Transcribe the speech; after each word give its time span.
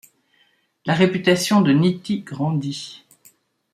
La 0.87 0.95
réputation 0.95 1.61
de 1.61 1.73
Nitti 1.73 2.21
grandit. 2.21 3.05